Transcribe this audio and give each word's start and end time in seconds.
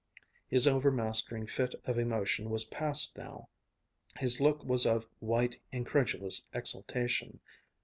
His 0.47 0.65
overmastering 0.65 1.45
fit 1.45 1.75
of 1.85 1.99
emotion 1.99 2.49
was 2.49 2.63
passed 2.65 3.15
now. 3.15 3.49
His 4.17 4.41
look 4.41 4.63
was 4.63 4.83
of 4.87 5.07
white, 5.19 5.59
incredulous 5.71 6.47
exaltation. 6.55 7.39